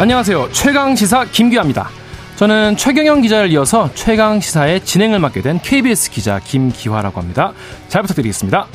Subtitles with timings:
[0.00, 0.52] 안녕하세요.
[0.52, 1.88] 최강 시사 김기화입니다.
[2.36, 7.52] 저는 최경영 기자를 이어서 최강 시사의 진행을 맡게 된 KBS 기자 김기화라고 합니다.
[7.88, 8.68] 잘 부탁드리겠습니다.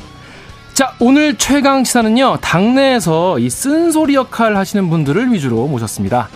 [0.74, 6.28] 자, 오늘 최강 시사는요, 당내에서 이 쓴소리 역할 하시는 분들을 위주로 모셨습니다.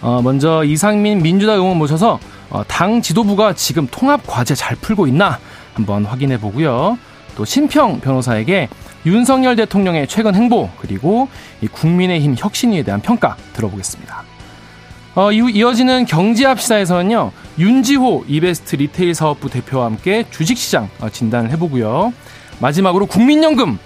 [0.00, 2.18] 어, 먼저 이상민 민주당 의원 모셔서
[2.48, 5.40] 어, 당 지도부가 지금 통합 과제 잘 풀고 있나
[5.74, 6.96] 한번 확인해 보고요.
[7.36, 8.68] 또 신평 변호사에게
[9.04, 11.28] 윤석열 대통령의 최근 행보 그리고
[11.72, 14.21] 국민의힘 혁신위에 대한 평가 들어보겠습니다.
[15.14, 22.12] 어, 이어지는 경제합 시사에서는요 윤지호 이베스트 리테일 사업부 대표와 함께 주식시장 어, 진단을 해보고요.
[22.60, 23.78] 마지막으로 국민연금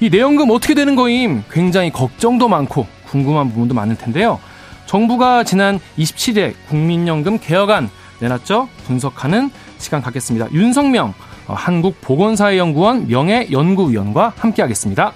[0.00, 4.40] 이 내연금 어떻게 되는 거임 굉장히 걱정도 많고 궁금한 부분도 많을 텐데요.
[4.86, 8.68] 정부가 지난 27일 국민연금 개혁안 내놨죠.
[8.86, 10.50] 분석하는 시간 갖겠습니다.
[10.52, 11.12] 윤성명
[11.48, 15.12] 어, 한국보건사회연구원 명예연구위원과 함께하겠습니다.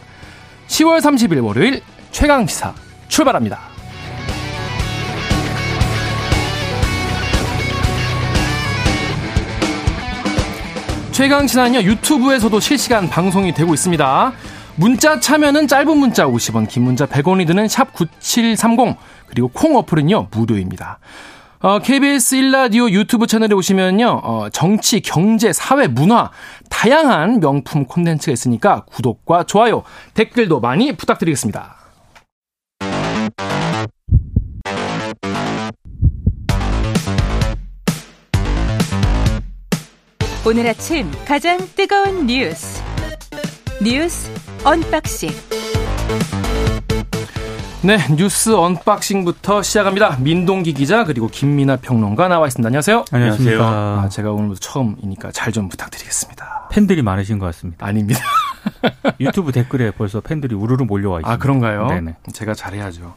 [0.67, 2.75] 10월 30일 월요일 최강시사
[3.09, 3.76] 출발합니다.
[11.17, 14.33] 최강 시사는요 유튜브에서도 실시간 방송이 되고 있습니다.
[14.75, 20.99] 문자 참여는 짧은 문자 50원, 긴 문자 100원이 드는 샵 9730 그리고 콩 어플은요 무료입니다.
[21.61, 26.31] 어, KBS 1라디오 유튜브 채널에 오시면요, 어, 정치, 경제, 사회, 문화,
[26.69, 31.86] 다양한 명품 콘텐츠가 있으니까 구독과 좋아요, 댓글도 많이 부탁드리겠습니다.
[40.47, 42.83] 오늘 아침 가장 뜨거운 뉴스.
[43.83, 44.31] 뉴스
[44.65, 45.31] 언박싱.
[47.83, 50.17] 네, 뉴스 언박싱부터 시작합니다.
[50.21, 52.67] 민동기 기자 그리고 김민하 평론가 나와 있습니다.
[52.67, 53.05] 안녕하세요.
[53.11, 53.63] 안녕하세요.
[53.63, 56.69] 아, 제가 오늘부터 처음이니까 잘 좀 부탁드리겠습니다.
[56.71, 57.87] 팬들이 많으신 것 같습니다.
[57.87, 58.21] 아닙니다.
[59.21, 61.33] 유튜브 댓글에 벌써 팬들이 우르르 몰려와 있습니다.
[61.33, 61.87] 아, 그런가요?
[61.89, 62.17] 네네.
[62.33, 63.15] 제가 잘해야죠.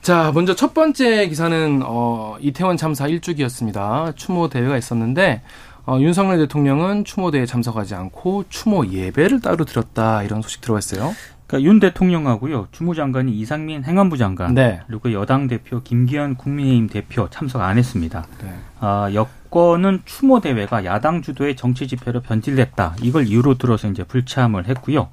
[0.00, 4.16] 자, 먼저 첫 번째 기사는 어, 이태원 참사 1주기였습니다.
[4.16, 5.42] 추모 대회가 있었는데
[5.84, 11.12] 어, 윤석열 대통령은 추모 대회에 참석하지 않고 추모 예배를 따로 드렸다 이런 소식 들어와 있어요.
[11.46, 14.80] 그러니까 윤 대통령하고요 주무 장관이 이상민 행안부 장관 네.
[14.86, 18.26] 그리고 여당 대표 김기현 국민의힘 대표 참석 안 했습니다.
[18.42, 18.54] 네.
[18.80, 25.08] 아, 여권은 추모 대회가 야당 주도의 정치 집회로 변질됐다 이걸 이유로 들어서 이제 불참을 했고요.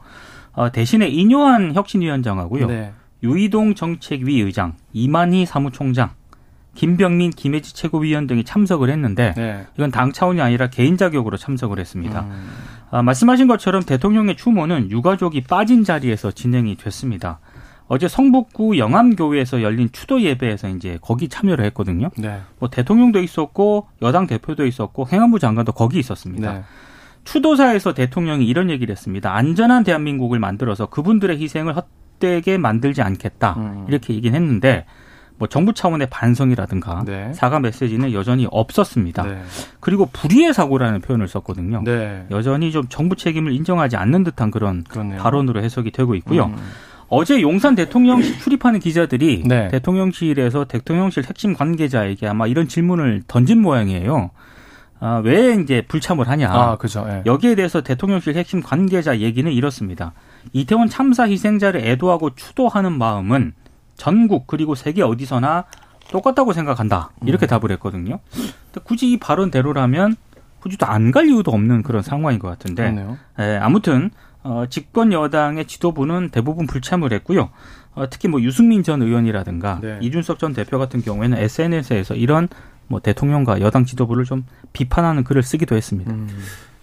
[0.53, 2.93] 어, 대신에 이뇨한 혁신위원장하고요 네.
[3.23, 6.11] 유이동 정책위 의장 이만희 사무총장
[6.79, 9.65] 김병민, 김혜지 최고위원 등이 참석을 했는데 네.
[9.75, 12.21] 이건 당 차원이 아니라 개인 자격으로 참석을 했습니다.
[12.21, 12.49] 음,
[12.89, 17.39] 아, 말씀하신 것처럼 대통령의 추모는 유가족이 빠진 자리에서 진행이 됐습니다.
[17.89, 22.11] 어제 성북구 영암교회에서 열린 추도 예배에서 이제 거기 참여를 했거든요.
[22.17, 22.39] 네.
[22.59, 26.53] 뭐 대통령도 있었고 여당 대표도 있었고 행안부 장관도 거기 있었습니다.
[26.53, 26.63] 네.
[27.25, 29.35] 추도사에서 대통령이 이런 얘기를 했습니다.
[29.35, 33.55] 안전한 대한민국을 만들어서 그분들의 희생을 헛되게 만들지 않겠다.
[33.57, 33.85] 음.
[33.89, 34.85] 이렇게 얘기는 했는데
[35.39, 37.31] 뭐 정부 차원의 반성이라든가 네.
[37.33, 39.23] 사과 메시지는 여전히 없었습니다.
[39.23, 39.41] 네.
[39.79, 41.81] 그리고 불의의 사고라는 표현을 썼거든요.
[41.85, 42.25] 네.
[42.29, 45.21] 여전히 좀 정부 책임을 인정하지 않는 듯한 그런 그렇네요.
[45.21, 46.45] 발언으로 해석이 되고 있고요.
[46.47, 46.57] 음,
[47.07, 49.69] 어제 용산 대통령실 출입하는 기자들이 네.
[49.69, 54.31] 대통령실에서 대통령실 핵심 관계자에게 아마 이런 질문을 던진 모양이에요.
[54.99, 56.51] 아, 왜 이제 불참을 하냐.
[56.51, 57.05] 아, 그죠.
[57.07, 57.23] 예.
[57.25, 60.11] 여기에 대해서 대통령실 핵심 관계자 얘기는 이렇습니다.
[60.51, 63.53] 이태원 참사 희생자를 애도하고 추도하는 마음은
[63.99, 65.65] 전국 그리고 세계 어디서나
[66.09, 67.11] 똑같다고 생각한다.
[67.25, 67.47] 이렇게 음.
[67.47, 68.19] 답을 했거든요.
[68.33, 70.15] 근데 굳이 이 발언대로라면
[70.59, 72.83] 굳이 또 안 갈 이유도 없는 그런 상황인 것 같은데.
[73.37, 74.09] 에, 아무튼
[74.41, 77.49] 어, 집권 여당의 지도부는 대부분 불참을 했고요.
[77.93, 79.99] 어, 특히 뭐 유승민 전 의원이라든가 네.
[80.01, 82.47] 이준석 전 대표 같은 경우에는 SNS에서 이런
[82.87, 86.11] 뭐 대통령과 여당 지도부를 좀 비판하는 글을 쓰기도 했습니다.
[86.11, 86.27] 음,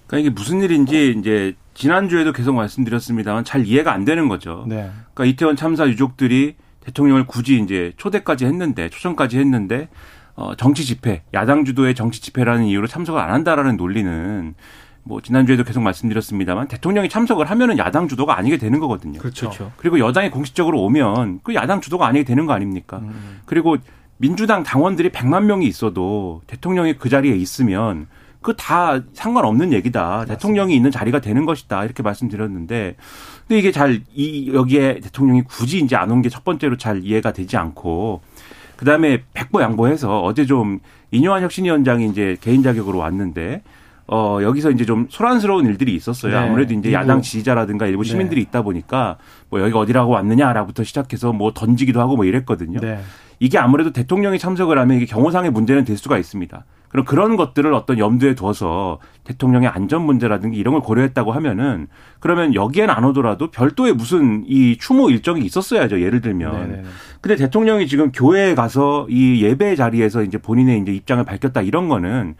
[0.06, 4.64] 그러니까 이게 무슨 일인지 이제 지난주에도 계속 말씀드렸습니다만 잘 이해가 안 되는 거죠.
[4.68, 4.90] 네.
[5.14, 6.54] 그러니까 이태원 참사 유족들이
[6.86, 9.88] 대통령을 굳이 이제 초대까지 했는데 초청까지 했는데
[10.34, 14.54] 어 정치 집회, 야당 주도의 정치 집회라는 이유로 참석을 안 한다라는 논리는
[15.02, 19.18] 뭐 지난주에도 계속 말씀드렸습니다만 대통령이 참석을 하면은 야당 주도가 아니게 되는 거거든요.
[19.18, 19.50] 그렇죠.
[19.50, 19.72] 그렇죠.
[19.76, 22.98] 그리고 여당이 공식적으로 오면 그 야당 주도가 아니게 되는 거 아닙니까?
[22.98, 23.76] 음, 그리고
[24.18, 28.06] 민주당 당원들이 100만 명이 있어도 대통령이 그 자리에 있으면
[28.46, 30.24] 그 다 상관없는 얘기다.
[30.26, 31.84] 대통령이 있는 자리가 되는 것이다.
[31.84, 32.94] 이렇게 말씀드렸는데
[33.48, 37.32] 근데 이게 잘 이 여기에 대통령이 굳이 이제 안 온 게 첫 번째로 잘 이해가
[37.32, 38.20] 되지 않고
[38.76, 40.78] 그다음에 백보 양보해서 어제 좀
[41.10, 43.62] 이뇨한 혁신위원장이 이제 개인 자격으로 왔는데
[44.08, 46.32] 어 여기서 이제 좀 소란스러운 일들이 있었어요.
[46.32, 46.38] 네.
[46.38, 46.92] 아무래도 이제.
[46.92, 48.08] 야당 지지자라든가 일부 네.
[48.10, 49.16] 시민들이 있다 보니까
[49.50, 52.78] 뭐 여기가 어디라고 왔느냐라부터 시작해서 뭐 던지기도 하고 뭐 이랬거든요.
[52.78, 53.00] 네.
[53.40, 56.64] 이게 아무래도 대통령이 참석을 하면 이게 경호상의 문제는 될 수가 있습니다.
[56.88, 61.88] 그럼 그런 것들을 어떤 염두에 둬서 대통령의 안전 문제라든지 이런 걸 고려했다고 하면은
[62.20, 66.00] 그러면 여기엔 안 오더라도 별도의 무슨 이 추모 일정이 있었어야죠.
[66.00, 66.70] 예를 들면.
[66.70, 66.82] 네네.
[67.20, 72.36] 근데 대통령이 지금 교회에 가서 이 예배 자리에서 이제 본인의 이제 입장을 밝혔다 이런 거는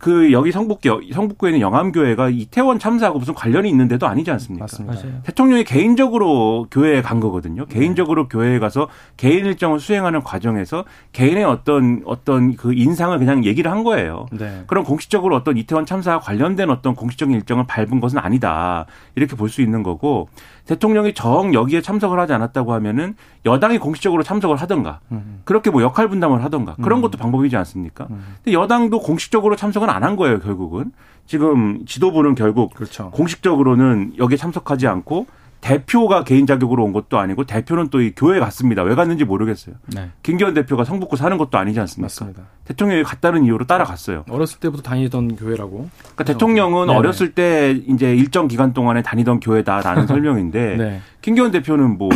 [0.00, 4.64] 그 여기 성북교 성북구에 있는 영암교회가 이태원 참사하고 무슨 관련이 있는데도 아니지 않습니까?
[4.64, 5.22] 맞습니다.
[5.24, 7.66] 대통령이 개인적으로 교회에 간 거거든요.
[7.66, 7.78] 네.
[7.78, 8.88] 개인적으로 교회에 가서
[9.18, 14.24] 개인 일정을 수행하는 과정에서 개인의 어떤 어떤 그 인상을 그냥 얘기를 한 거예요.
[14.32, 14.64] 네.
[14.68, 18.86] 그럼 공식적으로 어떤 이태원 참사와 관련된 어떤 공식적인 일정을 밟은 것은 아니다.
[19.16, 20.28] 이렇게 볼 수 있는 거고
[20.66, 25.40] 대통령이 정 여기에 참석을 하지 않았다고 하면은 여당이 공식적으로 참석을 하던가 음.
[25.44, 27.02] 그렇게 뭐 역할 분담을 하던가 그런 음.
[27.02, 28.06] 것도 방법이지 않습니까?
[28.10, 28.36] 음.
[28.36, 30.92] 근데 여당도 공식적으로 참석은 안 한 거예요 결국은
[31.26, 33.10] 지금 지도부는 결국 그렇죠.
[33.10, 35.26] 공식적으로는 여기에 참석하지 않고
[35.60, 38.82] 대표가 개인 자격으로 온 것도 아니고 대표는 또 이 교회 갔습니다.
[38.82, 39.74] 왜 갔는지 모르겠어요.
[39.94, 40.08] 네.
[40.22, 42.04] 김기현 대표가 성북구 사는 것도 아니지 않습니까?
[42.06, 42.42] 맞습니다.
[42.64, 44.24] 대통령이 갔다는 이유로 따라갔어요.
[44.30, 45.90] 어렸을 때부터 다니던 교회라고.
[46.00, 46.98] 그러니까 대통령은 네네.
[46.98, 51.00] 어렸을 때 이제 일정 기간 동안에 다니던 교회다라는 설명인데 네.
[51.20, 52.08] 김기현 대표는 뭐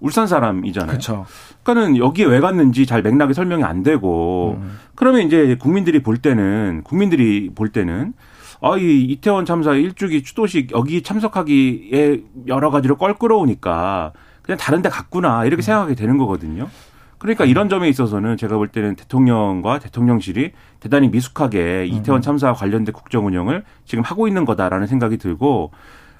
[0.00, 0.92] 울산 사람이잖아요.
[0.92, 1.26] 그쵸.
[1.62, 4.78] 그러니까는 여기에 왜 갔는지 잘 맥락이 설명이 안 되고 음.
[4.94, 8.12] 그러면 이제 국민들이 볼 때는 국민들이 볼 때는
[8.60, 14.12] 아, 이 이태원 참사 일주기 추도식 여기 참석하기에 여러 가지로 껄끄러우니까
[14.42, 15.62] 그냥 다른 데 갔구나 이렇게 음.
[15.62, 16.68] 생각하게 되는 거거든요.
[17.18, 17.48] 그러니까 음.
[17.48, 22.22] 이런 점에 있어서는 제가 볼 때는 대통령과 대통령실이 대단히 미숙하게 이태원 음.
[22.22, 25.72] 참사와 관련된 국정 운영을 지금 하고 있는 거다라는 생각이 들고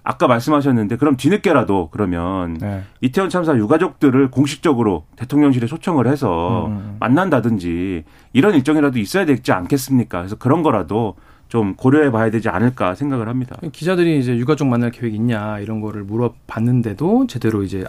[0.08, 2.82] 아까 말씀하셨는데 그럼 뒤늦게라도 그러면 네.
[3.02, 6.96] 이태원 참사 유가족들을 공식적으로 대통령실에 초청을 해서 음.
[6.98, 10.20] 만난다든지 이런 일정이라도 있어야 되지 않겠습니까?
[10.20, 11.16] 그래서 그런 거라도
[11.48, 13.56] 좀 고려해 봐야 되지 않을까 생각을 합니다.
[13.70, 17.84] 기자들이 이제 유가족 만날 계획 있냐 이런 거를 물어봤는데도 제대로 이제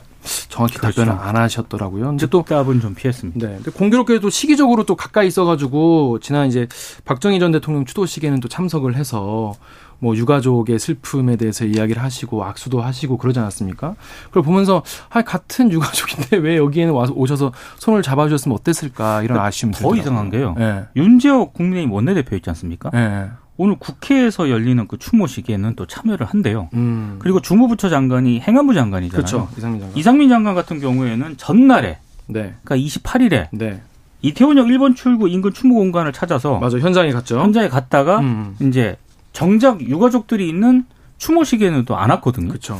[0.50, 1.06] 정확히 그렇죠.
[1.06, 2.06] 답변을 안 하셨더라고요.
[2.06, 3.48] 근데 또 답은 좀 피했습니다.
[3.48, 3.56] 네.
[3.56, 6.68] 근데 공교롭게도 시기적으로 또 가까이 있어 가지고 지난 이제
[7.06, 9.54] 박정희 전 대통령 추도식에는 또 참석을 해서
[10.00, 13.96] 뭐 유가족의 슬픔에 대해서 이야기를 하시고 악수도 하시고 그러지 않았습니까?
[14.28, 19.80] 그걸 보면서 아 같은 유가족인데 왜 여기에는 와서 오셔서 손을 잡아주셨으면 어땠을까 이런 아쉬움이 더
[19.80, 20.02] 들더라고요.
[20.02, 20.56] 이상한 게요.
[20.58, 20.86] 네.
[20.96, 22.90] 윤재옥 국민의힘 원내대표 있지 않습니까?
[22.92, 23.30] 네.
[23.58, 26.70] 오늘 국회에서 열리는 그 추모식에는 또 참여를 한대요.
[26.76, 27.18] 음.
[27.20, 29.18] 그리고 주무부처 장관이 행안부 장관이잖아요.
[29.18, 29.50] 그렇죠.
[29.58, 29.98] 이상민 장관.
[29.98, 32.56] 이상민 장관 같은 경우에는 전날에, 네.
[32.64, 33.82] 그러니까 28일에 네.
[34.22, 37.38] 이태원역 1번 출구 인근 추모 공간을 찾아서 맞아 현장에 갔죠.
[37.40, 38.56] 현장에 갔다가 음.
[38.62, 38.96] 이제
[39.34, 40.86] 정작 유가족들이 있는
[41.18, 42.48] 추모식에는 또 안 왔거든요.
[42.50, 42.78] 그렇죠.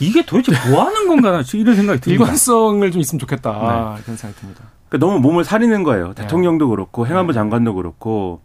[0.00, 2.10] 이게 도대체 뭐 하는 건가 이런 생각이 듭니다.
[2.10, 3.50] 일관성을 좀 있으면 좋겠다.
[3.96, 4.02] 네.
[4.02, 4.64] 그런 생각이 듭니다.
[4.88, 6.14] 그러니까 너무 몸을 사리는 거예요.
[6.14, 7.34] 대통령도 그렇고 행안부 네.
[7.34, 8.40] 장관도 그렇고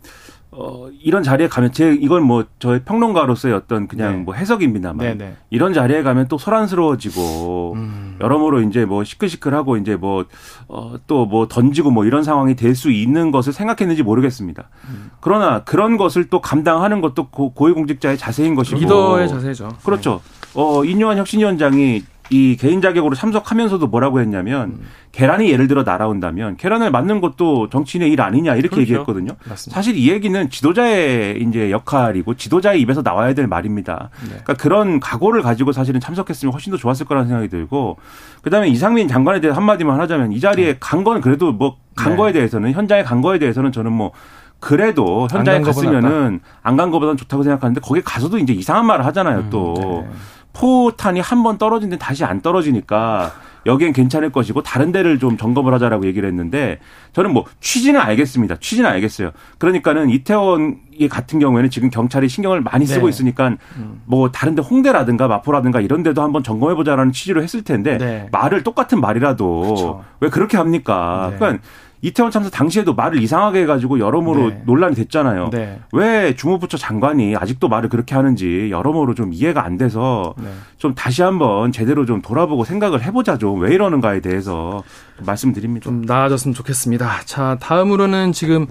[0.51, 4.17] 어, 이런 자리에 가면 제 이건 뭐 저의 평론가로서의 어떤 그냥 네.
[4.19, 5.35] 뭐 해석입니다만 네, 네.
[5.49, 8.12] 이런 자리에 가면 또 소란스러워지고 음.
[8.23, 10.25] 여러모로 이제 뭐 시끌시끌하고 이제 뭐
[10.67, 14.69] 어, 또 뭐 던지고 뭐 이런 상황이 될 수 있는 것을 생각했는지 모르겠습니다.
[14.89, 15.11] 음.
[15.19, 19.69] 그러나 그런 것을 또 감당하는 것도 고, 고위공직자의 자세인 것이고 리더의 자세죠.
[19.85, 20.21] 그렇죠.
[20.55, 24.85] 어, 인요한 혁신위원장이 이 개인 자격으로 참석하면서도 뭐라고 했냐면 음.
[25.11, 28.81] 계란이 예를 들어 날아온다면 계란을 맞는 것도 정치인의 일 아니냐 이렇게 그렇죠.
[28.81, 29.33] 얘기했거든요.
[29.47, 29.75] 맞습니다.
[29.75, 34.09] 사실 이 얘기는 지도자의 이제 역할이고 지도자의 입에서 나와야 될 말입니다.
[34.23, 34.29] 네.
[34.29, 37.97] 그러니까 그런 각오를 가지고 사실은 참석했으면 훨씬 더 좋았을 거라는 생각이 들고
[38.41, 40.77] 그다음에 이상민 장관에 대해 서 한마디만 하자면 이 자리에 네.
[40.79, 42.15] 간 거는 그래도 뭐간 네.
[42.15, 44.11] 거에 대해서는 현장에 간 거에 대해서는 저는 뭐
[44.59, 49.49] 그래도 현장에 갔으면은 안 간 거보다는 좋다고 생각하는데 거기 가서도 이제 이상한 말을 하잖아요 음,
[49.49, 49.73] 또.
[50.09, 50.15] 네.
[50.53, 53.33] 포탄이 한 번 떨어진 데 다시 안 떨어지니까
[53.65, 56.79] 여기엔 괜찮을 것이고 다른 데를 좀 점검을 하자라고 얘기를 했는데
[57.13, 58.57] 저는 뭐 취지는 알겠습니다.
[58.59, 59.31] 취지는 알겠어요.
[59.57, 60.77] 그러니까는 이태원
[61.09, 63.09] 같은 경우에는 지금 경찰이 신경을 많이 쓰고 네.
[63.09, 64.01] 있으니까 음.
[64.05, 68.27] 뭐 다른 데 홍대라든가 마포라든가 이런 데도 한번 점검해 보자라는 취지로 했을 텐데 네.
[68.31, 70.03] 말을 똑같은 말이라도 그렇죠.
[70.19, 71.29] 왜 그렇게 합니까?
[71.31, 71.37] 네.
[71.39, 71.63] 그러니까
[72.03, 74.61] 이태원 참사 당시에도 말을 이상하게 해가지고 여러모로 네.
[74.65, 75.49] 논란이 됐잖아요.
[75.51, 75.79] 네.
[75.93, 80.49] 왜 주무부처 장관이 아직도 말을 그렇게 하는지 여러모로 좀 이해가 안 돼서 네.
[80.77, 84.83] 좀 다시 한번 제대로 좀 돌아보고 생각을 해보자 좀 왜 이러는가에 대해서
[85.25, 85.85] 말씀드립니다.
[85.85, 87.21] 좀 나아졌으면 좋겠습니다.
[87.25, 88.67] 자 다음으로는 지금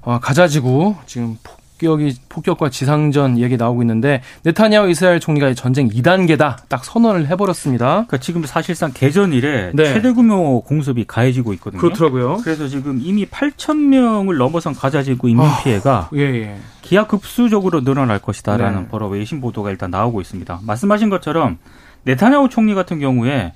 [0.00, 1.36] 어, 가자지구 지금
[1.80, 7.86] 폭격이 폭격과 지상전 얘기 나오고 있는데 네타냐후 이스라엘 총리가 전쟁 2단계다 딱 선언을 해버렸습니다.
[7.86, 9.84] 그러니까 지금 사실상 개전 이래 네.
[9.84, 11.80] 최대 규모 공습이 가해지고 있거든요.
[11.80, 12.38] 그렇더라고요.
[12.44, 16.56] 그래서 지금 이미 8천 명을 넘어선 가자 지구 인민 아, 피해가 예, 예.
[16.82, 18.88] 기하급수적으로 늘어날 것이다라는 네.
[18.88, 20.60] 버러 외신 보도가 일단 나오고 있습니다.
[20.62, 21.58] 말씀하신 것처럼
[22.04, 23.52] 네타냐후 총리 같은 경우에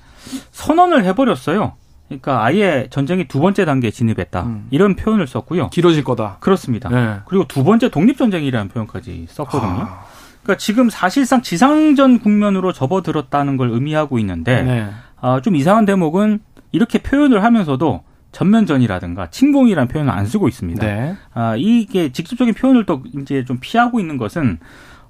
[0.51, 1.73] 선언을 해버렸어요.
[2.07, 4.43] 그러니까 아예 전쟁이 두 번째 단계에 진입했다.
[4.43, 4.67] 음.
[4.69, 5.69] 이런 표현을 썼고요.
[5.69, 6.37] 길어질 거다.
[6.39, 6.89] 그렇습니다.
[6.89, 7.19] 네.
[7.25, 9.81] 그리고 두 번째 독립전쟁이라는 표현까지 썼거든요.
[9.81, 10.05] 아.
[10.43, 14.89] 그러니까 지금 사실상 지상전 국면으로 접어들었다는 걸 의미하고 있는데 네.
[15.19, 16.39] 아, 좀 이상한 대목은
[16.71, 20.85] 이렇게 표현을 하면서도 전면전이라든가 침공이라는 표현을 안 쓰고 있습니다.
[20.85, 21.15] 네.
[21.33, 24.59] 아, 이게 직접적인 표현을 또 이제 좀 피하고 있는 것은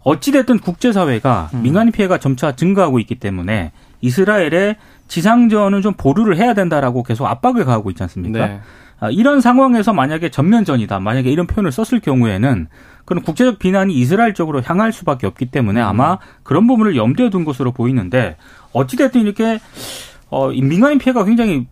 [0.03, 1.63] 어찌됐든 국제사회가 음.
[1.63, 3.71] 민간인 피해가 점차 증가하고 있기 때문에
[4.01, 8.47] 이스라엘의 지상전은 좀 보류를 해야 된다라고 계속 압박을 가하고 있지 않습니까?
[8.47, 8.59] 네.
[8.99, 12.67] 아, 이런 상황에서 만약에 전면전이다, 만약에 이런 표현을 썼을 경우에는
[13.03, 15.85] 그런 국제적 비난이 이스라엘 쪽으로 향할 수밖에 없기 때문에 음.
[15.85, 18.37] 아마 그런 부분을 염두에 둔 것으로 보이는데
[18.73, 19.59] 어찌됐든 이렇게
[20.29, 21.67] 어, 민간인 피해가 굉장히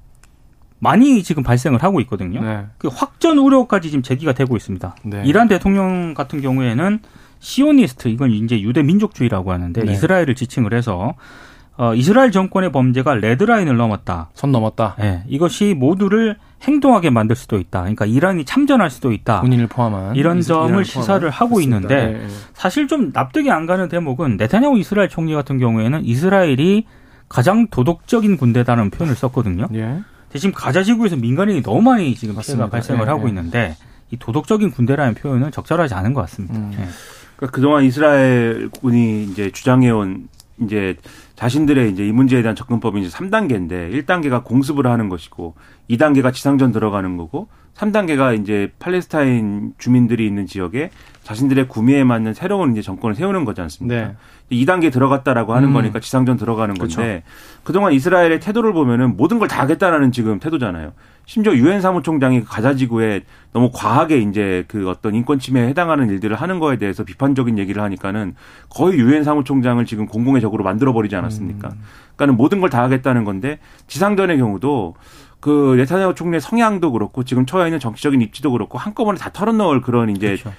[0.79, 2.41] 많이 지금 발생을 하고 있거든요.
[2.41, 2.65] 네.
[2.77, 4.95] 그 확전 우려까지 지금 제기가 되고 있습니다.
[5.03, 5.23] 네.
[5.25, 6.99] 이란 대통령 같은 경우에는
[7.39, 9.91] 시오니스트 이건 이제 유대 민족주의라고 하는데 네.
[9.91, 11.15] 이스라엘을 지칭을 해서
[11.75, 14.29] 어, 이스라엘 정권의 범죄가 레드라인을 넘었다.
[14.33, 14.95] 선 넘었다.
[14.99, 17.81] 네, 이것이 모두를 행동하게 만들 수도 있다.
[17.81, 19.41] 그러니까 이란이 참전할 수도 있다.
[19.41, 21.77] 본인을 포함한 이런 점을 시사를 하고 그렇습니다.
[21.77, 22.33] 있는데 네, 네.
[22.53, 26.85] 사실 좀 납득이 안 가는 대목은 네타냐후 이스라엘 총리 같은 경우에는 이스라엘이
[27.27, 29.67] 가장 도덕적인 군대다는 표현을 썼거든요.
[29.73, 29.99] 예.
[30.35, 32.65] 지금 가자 지구에서 민간인이 너무 많이 지금 맞습니다.
[32.65, 33.29] 피해가 발생을 예, 하고 예.
[33.29, 33.75] 있는데
[34.11, 36.55] 이 도덕적인 군대라는 표현은 적절하지 않은 것 같습니다.
[36.55, 36.71] 음.
[36.73, 36.87] 예.
[37.35, 40.29] 그러니까 그동안 이스라엘 군이 이제 주장해온
[40.61, 40.95] 이제
[41.43, 45.55] 자신들의 이제 이 문제에 대한 접근법이 이제 3단계인데 1단계가 공습을 하는 것이고
[45.89, 50.91] 2단계가 지상전 들어가는 거고 3단계가 이제 팔레스타인 주민들이 있는 지역에
[51.23, 53.95] 자신들의 구매에 맞는 새로운 이제 정권을 세우는 거지 않습니까?
[53.95, 54.15] 네.
[54.51, 55.73] 2단계 들어갔다라고 하는 음.
[55.73, 57.21] 거니까 지상전 들어가는 건데 그렇죠.
[57.63, 60.93] 그동안 이스라엘의 태도를 보면은 모든 걸 다 하겠다라는 지금 태도잖아요.
[61.25, 63.21] 심지어 유엔 사무총장이 가자 지구에
[63.53, 68.35] 너무 과하게 이제 그 어떤 인권 침해에 해당하는 일들을 하는 거에 대해서 비판적인 얘기를 하니까는
[68.69, 71.69] 거의 유엔 사무총장을 지금 공공의 적으로 만들어 버리지 않았습니까?
[71.69, 71.81] 음.
[72.15, 74.95] 그러니까는 모든 걸 다 하겠다는 건데 지상전의 경우도
[75.43, 80.09] 그 네타냐후 총리의 성향도 그렇고 지금 처해 있는 정치적인 입지도 그렇고 한꺼번에 다 털어넣을 그런
[80.09, 80.53] 이제 그렇죠.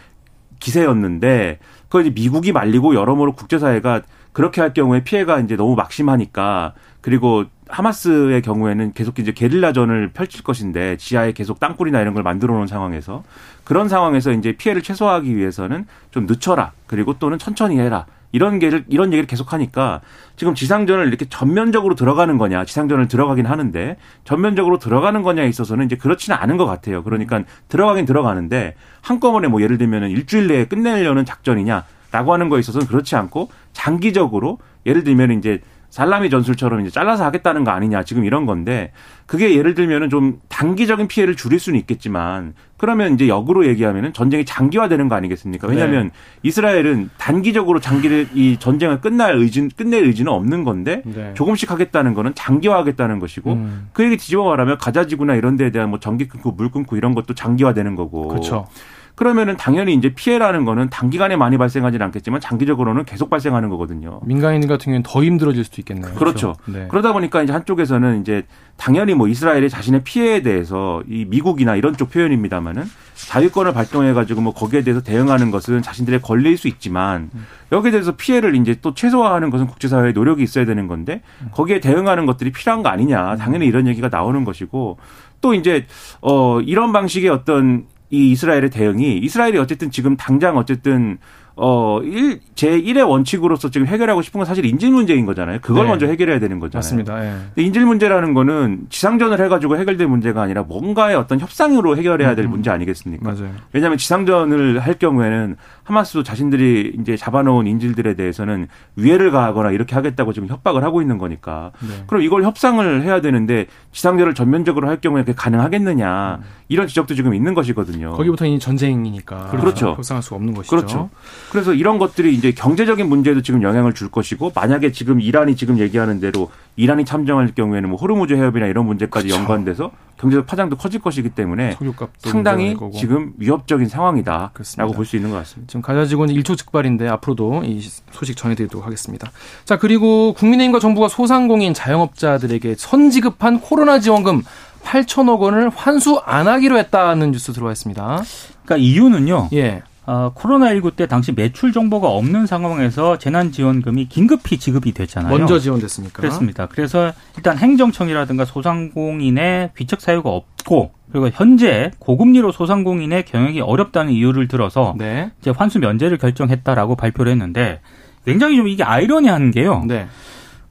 [0.61, 4.03] 기세였는데 그걸 이제 미국이 말리고 여러모로 국제사회가
[4.35, 10.99] 그렇게 할 경우에 피해가 이제 너무 막심하니까 그리고 하마스의 경우에는 계속 이제 게릴라전을 펼칠 것인데
[10.99, 13.25] 지하에 계속 땅굴이나 이런 걸 만들어 놓은 상황에서
[13.65, 16.73] 그런 상황에서 이제 피해를 최소화하기 위해서는 좀 늦춰라.
[16.87, 18.05] 그리고 또는 천천히 해라.
[18.35, 20.01] 이런 얘기를 이런 얘기를 계속 하니까
[20.35, 26.37] 지금 지상전을 이렇게 전면적으로 들어가는 거냐 지상전을 들어가긴 하는데 전면적으로 들어가는 거냐에 있어서는 이제 그렇지는
[26.39, 27.05] 않은 것 같아요.
[27.05, 33.15] 그러니까 들어가긴 들어가는데 한꺼번에 뭐 예를 들면은 일주일 내에 끝내려는 작전이냐라고 하는 거에 있어서는 그렇지
[33.15, 35.61] 않고 장기적으로 예를 들면 이제
[35.95, 38.91] 살라미 전술처럼 이제 잘라서 하겠다는 거 아니냐 지금 이런 건데
[39.27, 45.09] 그게 예를 들면은 좀 단기적인 피해를 줄일 수는 있겠지만 그러면 이제 역으로 얘기하면은 전쟁이 장기화되는
[45.09, 45.69] 거 아니겠습니까?
[45.69, 46.11] 왜냐하면 네.
[46.43, 51.33] 이스라엘은 단기적으로 장기를 이 전쟁을 끝날 의지 끝낼 의지는 없는 건데 네.
[51.35, 53.89] 조금씩 하겠다는 거는 장기화하겠다는 것이고 음.
[53.93, 57.35] 그 얘기 뒤집어 말하면 가자지구나 이런 데에 대한 뭐 전기 끊고 물 끊고 이런 것도
[57.35, 58.27] 장기화되는 거고.
[58.27, 58.67] 그렇죠.
[59.15, 64.21] 그러면은 당연히 이제 피해라는 거는 단기간에 많이 발생하지는 않겠지만 장기적으로는 계속 발생하는 거거든요.
[64.25, 66.15] 민간인 같은 경우는 더 힘들어질 수도 있겠네요.
[66.15, 66.55] 그렇죠.
[66.55, 66.55] 그렇죠.
[66.67, 66.89] 네.
[66.89, 68.43] 그러다 보니까 이제 한쪽에서는 이제
[68.77, 74.53] 당연히 뭐 이스라엘이 자신의 피해에 대해서 이 미국이나 이런 쪽 표현입니다만은 자유권을 발동해 가지고 뭐
[74.53, 77.31] 거기에 대해서 대응하는 것은 자신들의 권리일 수 있지만
[77.71, 82.51] 여기에 대해서 피해를 이제 또 최소화하는 것은 국제사회의 노력이 있어야 되는 건데 거기에 대응하는 것들이
[82.51, 84.99] 필요한 거 아니냐 당연히 이런 얘기가 나오는 것이고
[85.41, 85.87] 또 이제
[86.21, 91.19] 어 이런 방식의 어떤 이 이스라엘의 대응이 이스라엘이 어쨌든 지금 당장 어쨌든
[91.57, 95.61] 어, 일, 제1의 원칙으로서 지금 해결하고 싶은 건 사실 인질 문제인 거잖아요.
[95.63, 95.91] 그걸 네.
[95.91, 96.79] 먼저 해결해야 되는 거잖아요.
[96.79, 97.25] 맞습니다.
[97.25, 97.31] 예.
[97.55, 102.51] 근데 인질 문제라는 거는 지상전을 해가지고 해결될 문제가 아니라 뭔가의 어떤 협상으로 해결해야 될 음.
[102.51, 103.25] 문제 아니겠습니까?
[103.25, 103.51] 맞아요.
[103.73, 110.49] 왜냐하면 지상전을 할 경우에는 하마스도 자신들이 이제 잡아놓은 인질들에 대해서는 위해를 가하거나 이렇게 하겠다고 지금
[110.49, 111.71] 협박을 하고 있는 거니까.
[111.81, 112.05] 네.
[112.09, 116.41] 그럼 이걸 협상을 해야 되는데 지상전을 전면적으로 할 경우에 그게 가능하겠느냐.
[116.41, 116.45] 음.
[116.69, 118.13] 이런 지적도 지금 있는 것이거든요.
[118.15, 119.49] 거기부터 이 전쟁이니까.
[119.51, 119.91] 그렇죠.
[119.91, 120.75] 협상할 수 없는 것이죠.
[120.75, 121.11] 그렇죠.
[121.51, 126.19] 그래서 이런 것들이 이제 경제적인 문제도 지금 영향을 줄 것이고 만약에 지금 이란이 지금 얘기하는
[126.21, 129.41] 대로 이란이 참정할 경우에는 뭐 호르무즈 해협이나 이런 문제까지 그렇죠.
[129.41, 131.77] 연관돼서 경제적 파장도 커질 것이기 때문에
[132.19, 135.71] 상당히 지금 위협적인 상황이다라고 볼 수 있는 것 같습니다.
[135.71, 139.31] 지금 가자지구는 일초즉발인데 앞으로도 이 소식 전해드리도록 하겠습니다.
[139.65, 144.43] 자 그리고 국민의힘과 정부가 소상공인 자영업자들에게 선지급한 코로나 지원금
[144.85, 148.23] 8천억 원을 환수 안 하기로 했다는 뉴스 들어와 있습니다.
[148.65, 149.49] 그러니까 이유는요.
[149.55, 149.83] 예.
[150.07, 155.37] 어, 코로나19 때 당시 매출 정보가 없는 상황에서 재난지원금이 긴급히 지급이 됐잖아요.
[155.37, 156.21] 먼저 지원됐습니까?
[156.21, 156.67] 그렇습니다.
[156.67, 164.95] 그래서 일단 행정청이라든가 소상공인의 귀책 사유가 없고 그리고 현재 고금리로 소상공인의 경영이 어렵다는 이유를 들어서
[164.99, 165.31] 네.
[165.41, 167.81] 이제 환수 면제를 결정했다라고 발표를 했는데
[168.27, 169.85] 굉장히 좀 이게 아이러니한 게요.
[169.87, 170.07] 네.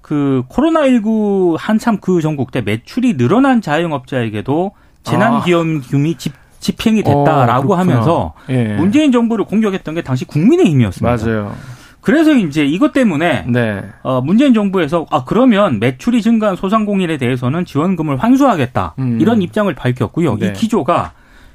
[0.02, 4.74] 그 코로나19 한참 그 전국 때 매출이 늘어난 자영업자에게도
[5.04, 6.18] 재난기원금이 아.
[6.18, 8.76] 집 집행이 됐다라고 어, 하면서 예.
[8.76, 11.26] 문재인 정부를 공격했던 게 당시 국민의힘이었습니다.
[11.26, 11.56] 맞아요.
[12.02, 13.82] 그래서 이제 이것 때문에 네.
[14.02, 19.20] 어, 문재인 정부에서 아 그러면 매출이 증가한 소상공인에 대해서는 지원금을 환수하겠다 음.
[19.22, 20.38] 이런 입장을 밝혔고요.
[20.38, 20.48] 네.
[20.48, 21.14] 이 기조가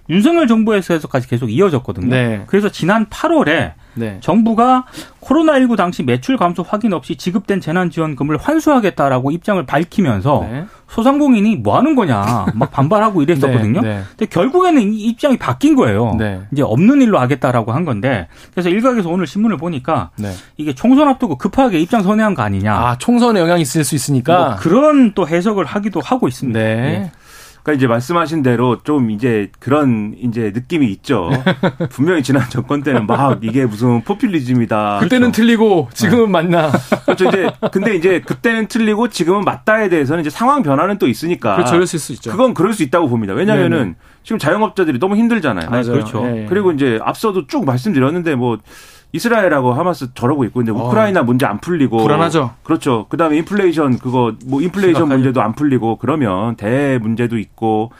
[0.09, 2.09] 윤석열 정부에서까지 계속 이어졌거든요.
[2.09, 2.45] 네.
[2.47, 4.19] 그래서 지난 8월에 네.
[4.21, 4.85] 정부가
[5.21, 10.65] 코로나19 당시 매출 감소 확인 없이 지급된 재난지원금을 환수하겠다라고 입장을 밝히면서 네.
[10.89, 13.81] 소상공인이 뭐 하는 거냐 막 반발하고 이랬었거든요.
[13.83, 14.03] 네, 네.
[14.11, 16.15] 근데 결국에는 이 입장이 바뀐 거예요.
[16.19, 16.41] 네.
[16.53, 20.33] 이제 없는 일로 하겠다라고 한 건데 그래서 일각에서 오늘 신문을 보니까 네.
[20.57, 22.75] 이게 총선 앞두고 급하게 입장 선회한 거 아니냐.
[22.75, 26.59] 아 총선에 영향이 있을 수 있으니까 뭐 그런 또 해석을 하기도 하고 있습니다.
[26.59, 27.11] 네.
[27.69, 27.73] 예.
[27.73, 31.31] 그러니까 이제 말씀하신 대로 좀 이제 그런 이제 느낌이 있죠.
[31.91, 35.01] 분명히 지난 정권 때는 막 이게 무슨 포퓰리즘이다.
[35.01, 35.43] 그때는 그렇죠.
[35.43, 36.31] 틀리고 지금은 네.
[36.31, 36.71] 맞나.
[37.05, 37.29] 그렇죠.
[37.29, 41.57] 이제 근데 이제 그때는 틀리고 지금은 맞다에 대해서는 이제 상황 변화는 또 있으니까.
[41.57, 41.73] 그렇죠.
[41.73, 42.31] 그럴 수 있죠.
[42.31, 43.35] 그건 그럴 수 있다고 봅니다.
[43.35, 43.95] 왜냐면은 네네.
[44.23, 45.71] 지금 자영업자들이 너무 힘들잖아요.
[45.71, 45.93] 맞아요.
[45.93, 46.23] 그렇죠.
[46.23, 46.47] 네.
[46.49, 48.59] 그리고 이제 앞서도 쭉 말씀드렸는데 뭐
[49.13, 50.75] 이스라엘하고 하마스 저러고 있고 근데 어.
[50.75, 51.25] 우크라이나 어.
[51.25, 52.55] 문제 안 풀리고 불안하죠.
[52.63, 53.07] 그렇죠.
[53.09, 55.17] 그다음에 인플레이션 그거 뭐 인플레이션 심각하죠.
[55.17, 57.91] 문제도 안 풀리고 그러면 대 문제도 있고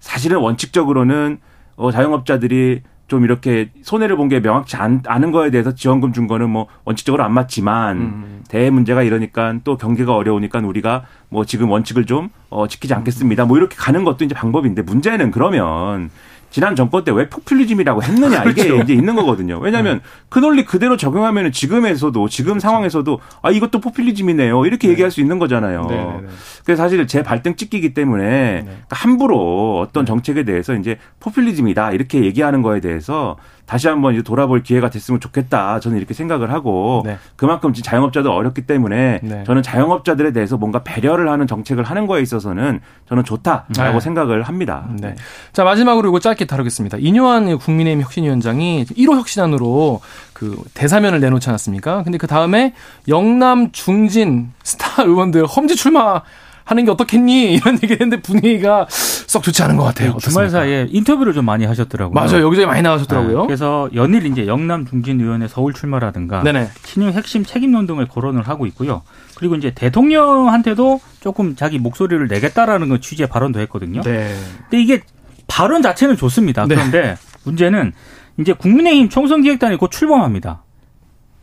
[0.00, 1.38] 사실은 원칙적으로는
[1.76, 6.50] 어 자영업자들이 좀 이렇게 손해를 본 게 명확치 않, 은 거에 대해서 지원금 준 거는
[6.50, 8.44] 뭐 원칙적으로 안 맞지만 음.
[8.48, 13.46] 대 문제가 이러니까 또 경계가 어려우니까 우리가 뭐 지금 원칙을 좀 어, 지키지 않겠습니다.
[13.46, 16.10] 뭐 이렇게 가는 것도 이제 방법인데 문제는 그러면
[16.50, 18.82] 지난 정권 때 왜 포퓰리즘이라고 했느냐 이게 그렇죠.
[18.82, 19.58] 이제 있는 거거든요.
[19.58, 20.02] 왜냐하면 네.
[20.28, 22.60] 그 논리 그대로 적용하면 지금에서도 지금 그렇죠.
[22.60, 24.92] 상황에서도 아 이것도 포퓰리즘이네요 이렇게 네.
[24.92, 25.86] 얘기할 수 있는 거잖아요.
[25.88, 26.28] 네, 네, 네.
[26.64, 28.62] 그래서 사실 제 발등 찍기기 때문에 네.
[28.62, 33.36] 그러니까 함부로 어떤 정책에 대해서 이제 포퓰리즘이다 이렇게 얘기하는 거에 대해서
[33.68, 35.78] 다시 한번 돌아볼 기회가 됐으면 좋겠다.
[35.78, 37.18] 저는 이렇게 생각을 하고 네.
[37.36, 39.44] 그만큼 자영업자도 어렵기 때문에 네.
[39.44, 44.00] 저는 자영업자들에 대해서 뭔가 배려를 하는 정책을 하는 거에 있어서는 저는 좋다라고 네.
[44.00, 44.88] 생각을 합니다.
[44.98, 45.14] 네.
[45.52, 46.96] 자 마지막으로 이거 짧게 다루겠습니다.
[46.98, 50.00] 이뇨한 국민의힘 혁신위원장이 1호 혁신안으로
[50.32, 52.04] 그 대사면을 내놓지 않았습니까?
[52.04, 52.72] 근데 그 다음에
[53.06, 56.22] 영남 중진 스타 의원들 험지 출마
[56.64, 57.52] 하는 게 어떻겠니?
[57.54, 58.86] 이런 얘기 했는데 분위기가
[59.28, 60.14] 썩 좋지 않은 것 같아요.
[60.14, 62.14] 네, 주말 사이에 인터뷰를 좀 많이 하셨더라고요.
[62.14, 62.46] 맞아요.
[62.46, 63.42] 여기저기 많이 나가셨더라고요.
[63.42, 66.70] 네, 그래서 연일 이제 영남 중진 의원의 서울 출마라든가 네네.
[66.82, 69.02] 친윤 핵심 책임론 등을 거론을 하고 있고요.
[69.36, 74.00] 그리고 이제 대통령한테도 조금 자기 목소리를 내겠다라는 건 취지의 발언도 했거든요.
[74.00, 74.34] 네.
[74.62, 75.02] 근데 이게
[75.46, 76.66] 발언 자체는 좋습니다.
[76.66, 76.74] 네.
[76.74, 77.92] 그런데 문제는
[78.40, 80.62] 이제 국민의힘 총선기획단이 곧 출범합니다.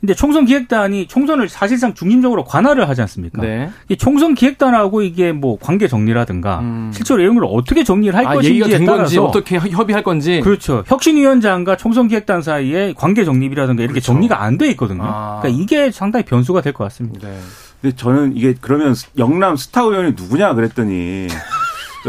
[0.02, 3.42] 근데 총선 기획단이 총선을 사실상 중심적으로 관할을 하지 않습니까?
[3.42, 3.72] 네.
[3.90, 6.92] 이 총선 기획단하고 이게 뭐 관계 정리라든가 음.
[6.94, 10.84] 실제로 이런 걸 어떻게 정리를 할 아, 것인지에 따라서 어떻게 협의할 건지 그렇죠.
[10.86, 14.06] 혁신위원장과 총선 기획단 사이에 관계 정립이라든가 이렇게 그렇죠.
[14.14, 15.04] 정리가 안 돼 있거든요.
[15.04, 15.40] 아.
[15.42, 17.28] 그러니까 이게 상당히 변수가 될 것 같습니다.
[17.28, 17.38] 네.
[17.82, 21.28] 근데 저는 이게 그러면 영남 스타 의원이 누구냐 그랬더니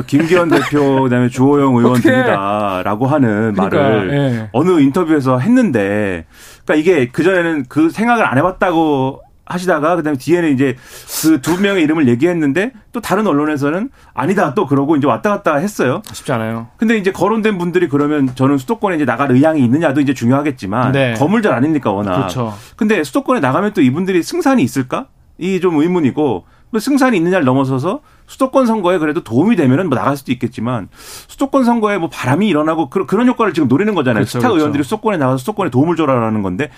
[0.03, 4.49] 김기현 대표 그다음에 주호영 의원 들이다라고 하는 그러니까, 말을 예.
[4.53, 6.27] 어느 인터뷰에서 했는데
[6.65, 10.75] 그러니까 이게 그 전에는 그 생각을 안 해봤다고 하시다가 그다음에 뒤에는 이제
[11.23, 16.03] 그 두 명의 이름을 얘기했는데 또 다른 언론에서는 아니다 또 그러고 이제 왔다 갔다 했어요.
[16.13, 16.67] 쉽지 않아요.
[16.79, 21.15] 근데 이제 거론된 분들이 그러면 저는 수도권에 이제 나갈 의향이 있느냐도 이제 중요하겠지만 네.
[21.15, 22.17] 거물들 아닙니까 워낙.
[22.17, 22.55] 그렇죠.
[22.75, 25.07] 근데 수도권에 나가면 또 이분들이 승산이 있을까?
[25.39, 30.33] 이 좀 의문이고 뭐 승산이 있느냐를 넘어서서 수도권 선거에 그래도 도움이 되면은 뭐 나갈 수도
[30.33, 30.89] 있겠지만
[31.29, 34.23] 수도권 선거에 뭐 바람이 일어나고 그런 그런 효과를 지금 노리는 거잖아요.
[34.23, 34.59] 그렇죠, 스타 그렇죠.
[34.59, 36.71] 의원들이 수도권에 나가서 수도권에 도움을 줘라라는 건데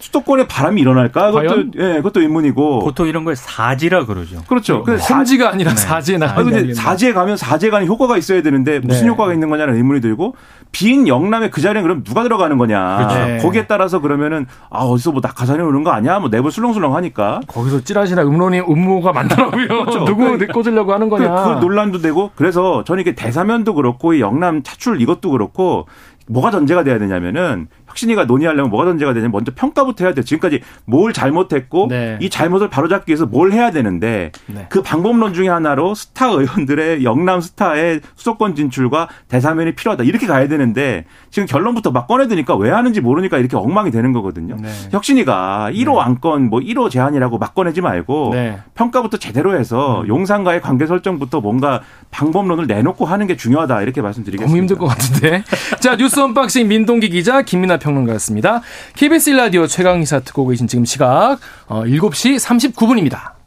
[0.00, 1.32] 수도권에 바람이 일어날까?
[1.32, 4.42] 그것도 예, 그것도 의문이고 보통 이런 걸 사지라 그러죠.
[4.46, 4.84] 그렇죠.
[4.84, 5.76] 그 사지가 아니라 네.
[5.76, 6.30] 사지에 나.
[6.30, 9.08] 아 근데 사지에 가면 사지에 가는 효과가 있어야 되는데 무슨 네.
[9.08, 10.36] 효과가 있는 거냐는 의문이 들고
[10.70, 12.96] 빈 영남의 그 자리에 그럼 누가 들어가는 거냐?
[12.98, 13.14] 그렇죠.
[13.14, 13.38] 네.
[13.38, 16.20] 거기에 따라서 그러면은 아 어디서 뭐 낙하산이 오는 거 아니야?
[16.20, 19.66] 뭐 내부 술렁술렁 하니까 거기서 찌라시나 음론이 음모가 많더라고요.
[19.84, 20.04] 그렇죠.
[20.04, 21.44] 누구 꽂으려 고 하는 거냐?
[21.44, 25.86] 그, 그 논란도 되고 그래서 저는 이게 대사면도 그렇고 이 영남 차출 이것도 그렇고
[26.28, 30.24] 뭐가 전제가 돼야 되냐면은 혁신이가 논의하려면 뭐가 전제가 되냐면 먼저 평가부터 해야 돼요.
[30.24, 32.18] 지금까지 뭘 잘못했고 네.
[32.20, 34.66] 이 잘못을 바로잡기 위해서 뭘 해야 되는데 네.
[34.68, 40.04] 그 방법론 중에 하나로 스타 의원들의 영남 스타의 수도권 진출과 대사면이 필요하다.
[40.04, 44.56] 이렇게 가야 되는데 지금 결론부터 막 꺼내드니까 왜 하는지 모르니까 이렇게 엉망이 되는 거거든요.
[44.60, 44.68] 네.
[44.90, 46.00] 혁신이가 1호 네.
[46.00, 48.58] 안건 뭐 1호 제한이라고 막 꺼내지 말고 네.
[48.74, 50.08] 평가부터 제대로 해서 음.
[50.08, 53.82] 용산과의 관계 설정부터 뭔가 방법론을 내놓고 하는 게 중요하다.
[53.82, 54.46] 이렇게 말씀드리겠습니다.
[54.48, 55.42] 너무 힘들 것 같은데.
[55.80, 58.62] 자 뉴스 언박싱 민동기 기자 김민하 평론가였습니다.
[58.94, 61.38] KBS 라디오 최강시사 듣고 계신 지금 시각
[61.68, 63.32] 7시 어, 39분입니다.